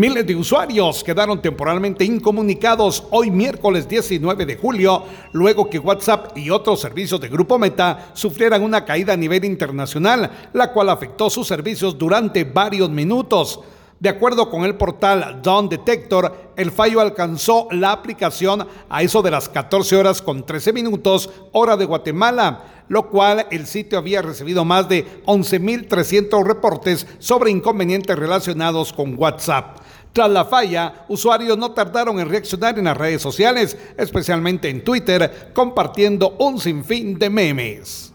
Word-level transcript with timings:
Miles 0.00 0.26
de 0.26 0.34
usuarios 0.34 1.04
quedaron 1.04 1.42
temporalmente 1.42 2.06
incomunicados 2.06 3.04
hoy 3.10 3.30
miércoles 3.30 3.86
19 3.86 4.46
de 4.46 4.56
julio, 4.56 5.02
luego 5.32 5.68
que 5.68 5.78
WhatsApp 5.78 6.38
y 6.38 6.48
otros 6.48 6.80
servicios 6.80 7.20
de 7.20 7.28
Grupo 7.28 7.58
Meta 7.58 8.08
sufrieran 8.14 8.62
una 8.62 8.86
caída 8.86 9.12
a 9.12 9.16
nivel 9.18 9.44
internacional, 9.44 10.30
la 10.54 10.72
cual 10.72 10.88
afectó 10.88 11.28
sus 11.28 11.46
servicios 11.46 11.98
durante 11.98 12.44
varios 12.44 12.88
minutos. 12.88 13.60
De 13.98 14.08
acuerdo 14.08 14.48
con 14.48 14.64
el 14.64 14.76
portal 14.76 15.40
Dawn 15.42 15.68
Detector, 15.68 16.52
el 16.56 16.70
fallo 16.70 17.02
alcanzó 17.02 17.68
la 17.70 17.92
aplicación 17.92 18.66
a 18.88 19.02
eso 19.02 19.20
de 19.20 19.30
las 19.30 19.50
14 19.50 19.96
horas 19.96 20.22
con 20.22 20.46
13 20.46 20.72
minutos, 20.72 21.28
hora 21.52 21.76
de 21.76 21.84
Guatemala, 21.84 22.79
lo 22.90 23.08
cual 23.08 23.46
el 23.52 23.68
sitio 23.68 23.98
había 23.98 24.20
recibido 24.20 24.64
más 24.64 24.88
de 24.88 25.22
11.300 25.24 26.44
reportes 26.44 27.06
sobre 27.20 27.52
inconvenientes 27.52 28.18
relacionados 28.18 28.92
con 28.92 29.14
WhatsApp. 29.16 29.78
Tras 30.12 30.28
la 30.28 30.44
falla, 30.44 31.04
usuarios 31.06 31.56
no 31.56 31.70
tardaron 31.70 32.18
en 32.18 32.28
reaccionar 32.28 32.76
en 32.80 32.86
las 32.86 32.96
redes 32.96 33.22
sociales, 33.22 33.78
especialmente 33.96 34.68
en 34.68 34.82
Twitter, 34.82 35.52
compartiendo 35.54 36.34
un 36.40 36.58
sinfín 36.58 37.16
de 37.16 37.30
memes. 37.30 38.12